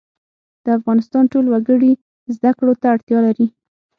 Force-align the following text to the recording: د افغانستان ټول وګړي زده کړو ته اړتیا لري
د 0.63 0.65
افغانستان 0.77 1.23
ټول 1.31 1.45
وګړي 1.49 1.91
زده 2.35 2.51
کړو 2.57 2.73
ته 2.81 2.85
اړتیا 2.93 3.19
لري 3.27 3.47